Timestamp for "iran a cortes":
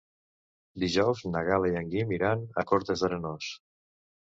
2.17-3.07